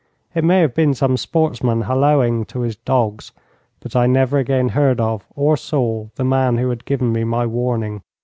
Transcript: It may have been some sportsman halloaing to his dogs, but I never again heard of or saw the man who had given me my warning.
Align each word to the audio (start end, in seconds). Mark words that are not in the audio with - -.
It 0.33 0.43
may 0.43 0.61
have 0.61 0.73
been 0.73 0.95
some 0.95 1.15
sportsman 1.15 1.81
halloaing 1.83 2.45
to 2.47 2.61
his 2.61 2.75
dogs, 2.75 3.33
but 3.81 3.95
I 3.95 4.07
never 4.07 4.39
again 4.39 4.69
heard 4.69 4.99
of 4.99 5.27
or 5.35 5.55
saw 5.55 6.07
the 6.15 6.25
man 6.25 6.57
who 6.57 6.71
had 6.71 6.85
given 6.85 7.11
me 7.11 7.23
my 7.23 7.45
warning. 7.45 8.01